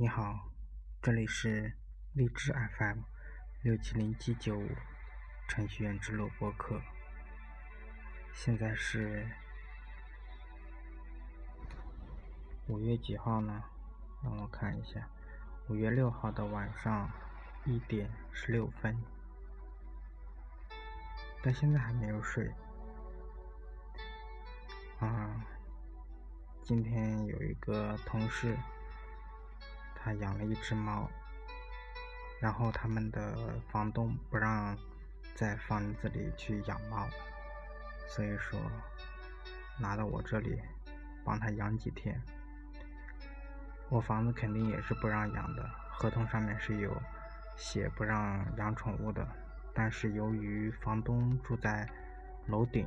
[0.00, 0.48] 你好，
[1.02, 1.74] 这里是
[2.14, 3.00] 荔枝 FM
[3.60, 4.66] 六七零七九五
[5.46, 6.80] 程序员之路播客。
[8.32, 9.28] 现在是
[12.68, 13.62] 五月几号呢？
[14.24, 15.06] 让我看一下，
[15.68, 17.10] 五月六号的晚上
[17.66, 18.98] 一点十六分，
[21.42, 22.50] 但现在还没有睡。
[24.98, 25.44] 啊，
[26.62, 28.56] 今天有一个同事。
[30.02, 31.08] 他养了一只猫，
[32.40, 34.76] 然后他们的房东不让
[35.34, 37.06] 在房子里去养猫，
[38.08, 38.58] 所以说
[39.78, 40.58] 拿到我这里
[41.24, 42.20] 帮他养几天。
[43.90, 46.96] 我房子肯定也是不让养的，合同上面是有
[47.56, 49.26] 写不让养宠物的，
[49.74, 51.88] 但是由于房东住在
[52.46, 52.86] 楼顶，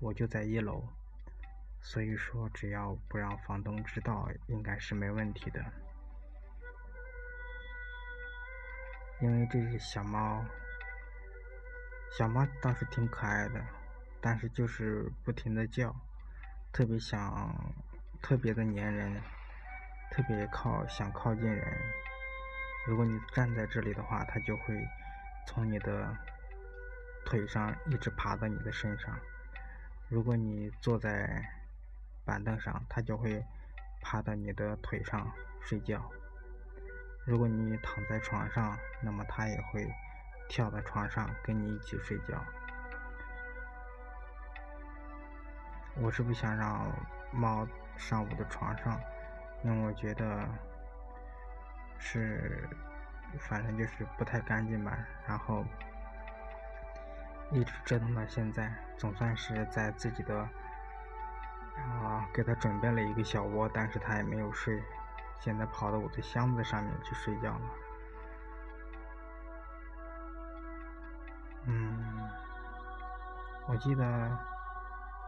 [0.00, 0.82] 我就在一楼，
[1.80, 5.64] 所以说只要不让房东知道，应该是没问题的。
[9.24, 10.44] 因为这只小猫，
[12.12, 13.64] 小猫倒是挺可爱的，
[14.20, 15.96] 但是就是不停的叫，
[16.70, 17.74] 特别想，
[18.20, 19.18] 特别的粘人，
[20.10, 21.66] 特别靠想靠近人。
[22.86, 24.86] 如果你站在这里的话，它就会
[25.46, 26.14] 从你的
[27.24, 29.14] 腿上一直爬到你的身上；
[30.10, 31.42] 如果你坐在
[32.26, 33.42] 板凳上，它就会
[34.02, 36.12] 爬到你的腿上睡觉。
[37.24, 39.90] 如果你躺在床上，那么它也会
[40.48, 42.44] 跳到床上跟你一起睡觉。
[45.96, 46.92] 我是不想让
[47.32, 47.66] 猫
[47.96, 49.00] 上我的床上，
[49.62, 50.46] 因为我觉得
[51.98, 52.68] 是
[53.38, 54.98] 反正就是不太干净吧。
[55.26, 55.64] 然后
[57.50, 60.46] 一直折腾到现在，总算是在自己的
[61.76, 64.82] 啊给它准备了一个小窝，但是它也没有睡。
[65.44, 67.60] 现在跑到我的箱子上面去睡觉了。
[71.66, 72.30] 嗯，
[73.68, 74.38] 我记得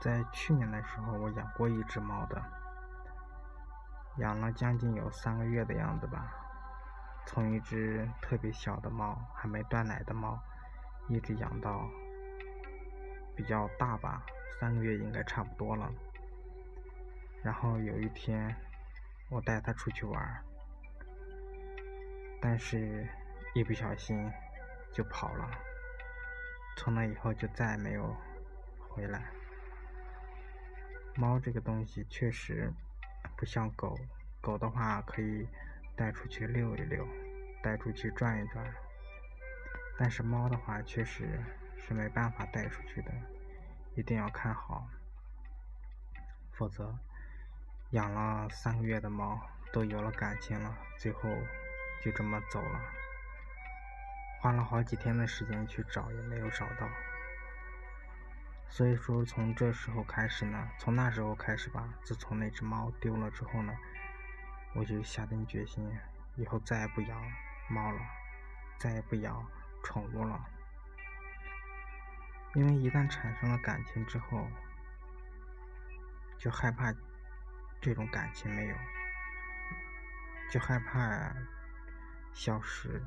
[0.00, 2.42] 在去年的时候，我养过一只猫的，
[4.16, 6.32] 养了将近有三个月的样子吧。
[7.26, 10.38] 从一只特别小的猫，还没断奶的猫，
[11.08, 11.86] 一直养到
[13.36, 14.22] 比较大吧，
[14.58, 15.92] 三个月应该差不多了。
[17.42, 18.56] 然后有一天。
[19.28, 20.44] 我带它出去玩，
[22.40, 23.06] 但是，
[23.54, 24.30] 一不小心
[24.92, 25.50] 就跑了。
[26.76, 28.16] 从那以后就再也没有
[28.88, 29.24] 回来。
[31.16, 32.72] 猫这个东西确实
[33.36, 33.98] 不像狗，
[34.40, 35.48] 狗的话可以
[35.96, 37.04] 带出去溜一溜，
[37.62, 38.64] 带出去转一转。
[39.98, 41.42] 但是猫的话确实
[41.78, 43.10] 是没办法带出去的，
[43.96, 44.86] 一定要看好，
[46.52, 46.96] 否则。
[47.96, 49.40] 养了三个月的猫
[49.72, 51.30] 都有了感情了，最后
[52.04, 52.78] 就这么走了。
[54.38, 56.86] 花了好几天的时间去找，也没有找到。
[58.68, 63.74] 所以说，从这时候开始呢，从那时候开始吧，自从那只猫丢了之后呢，
[64.74, 65.90] 我就下定决心，
[66.34, 67.18] 以后再也不养
[67.70, 68.00] 猫了，
[68.76, 69.42] 再也不养
[69.82, 70.38] 宠物了。
[72.54, 74.46] 因为一旦产生了感情之后，
[76.38, 76.92] 就害怕。
[77.80, 78.76] 这种感情没有，
[80.50, 81.32] 就害怕
[82.32, 83.00] 消失，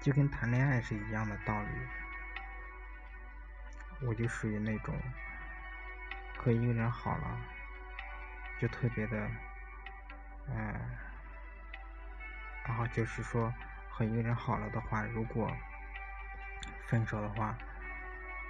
[0.00, 1.68] 就跟谈恋爱是一样的道理。
[4.04, 4.94] 我就属于那种
[6.36, 7.38] 和一个人好了，
[8.60, 9.30] 就特别的，
[10.48, 10.74] 嗯，
[12.64, 13.54] 然后就是说
[13.88, 15.48] 和一个人好了的话，如果
[16.86, 17.56] 分手的话，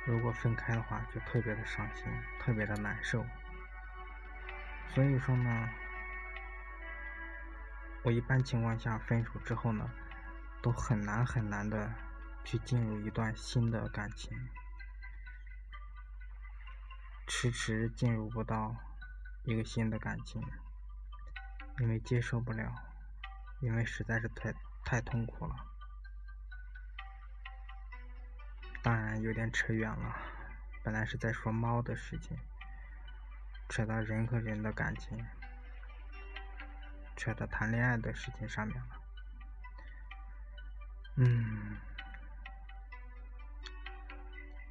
[0.07, 2.07] 如果分开的话，就特别的伤心，
[2.41, 3.23] 特别的难受。
[4.95, 5.71] 所以说呢，
[8.03, 9.91] 我一般情况下分手之后呢，
[10.61, 11.95] 都很难很难的
[12.45, 14.37] 去进入一段新的感情，
[17.27, 18.77] 迟迟进入不到
[19.45, 20.43] 一个新的感情，
[21.79, 22.71] 因为接受不了，
[23.61, 24.53] 因为实在是太
[24.85, 25.57] 太痛苦了。
[28.83, 30.17] 当然有点扯远了，
[30.85, 32.37] 本来是在说猫的事情。
[33.73, 35.27] 扯到人和人的感情，
[37.17, 39.01] 扯到谈恋爱的事情上面了。
[41.17, 41.79] 嗯，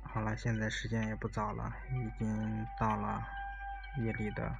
[0.03, 3.27] 好了，现在时间也不早了，已经到了
[3.97, 4.55] 夜里的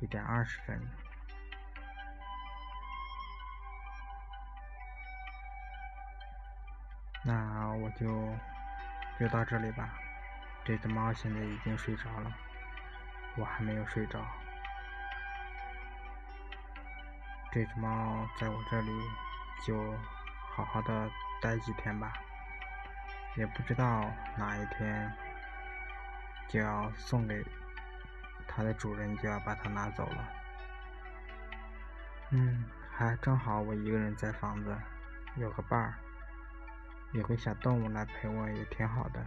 [0.00, 0.78] 一点二十分。
[7.24, 8.36] 那我就
[9.18, 9.98] 就到这里吧。
[10.62, 12.30] 这只猫现在已经睡着了。
[13.38, 14.20] 我还没有睡着，
[17.52, 18.90] 这只猫在我这里
[19.64, 19.94] 就
[20.54, 21.08] 好好的
[21.40, 22.12] 待几天吧，
[23.36, 25.12] 也不知道哪一天
[26.48, 27.44] 就要送给
[28.48, 30.28] 它的主人，就要把它拿走了。
[32.30, 34.76] 嗯，还正好我一个人在房子，
[35.36, 35.94] 有个伴儿，
[37.12, 39.24] 有个小动物来陪我，也挺好的。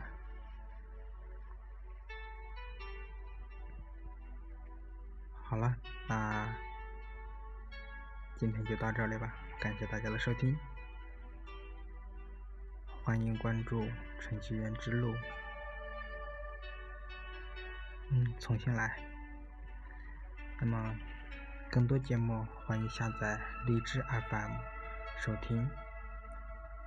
[5.51, 5.75] 好了，
[6.07, 6.47] 那
[8.37, 10.57] 今天就到这里吧，感谢大家的收听，
[13.03, 13.85] 欢迎关注
[14.17, 15.13] 程序员之路。
[18.11, 18.97] 嗯，重新来。
[20.61, 20.95] 那么，
[21.69, 24.53] 更多节目欢迎下载荔枝 FM
[25.19, 25.69] 收听，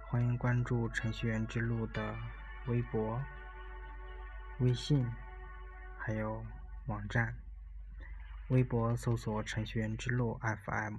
[0.06, 2.16] 欢迎关注程序员之路的
[2.64, 3.22] 微博、
[4.61, 5.06] 微信，
[5.99, 6.43] 还有
[6.87, 7.44] 网站。
[8.49, 10.99] 微博搜索“程序员之路 FM”，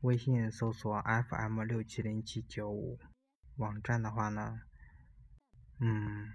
[0.00, 2.98] 微信搜索 “FM 六七零七九五”。
[3.58, 4.62] 网站的话呢，
[5.78, 6.32] 嗯，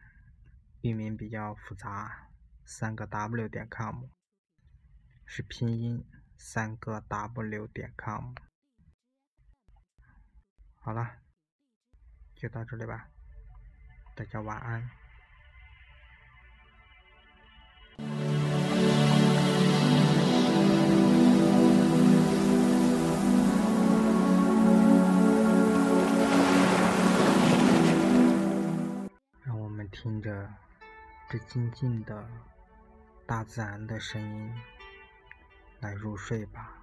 [0.81, 2.29] 域名比较复杂，
[2.63, 4.05] 三个 W 点 com，
[5.25, 6.05] 是拼音
[6.37, 8.33] 三个 W 点 com。
[10.79, 11.17] 好了，
[12.33, 13.09] 就到这里吧，
[14.15, 14.89] 大家晚安。
[30.27, 30.49] 着
[31.29, 32.27] 这静静的
[33.25, 34.53] 大自然的声音，
[35.79, 36.73] 来入睡吧。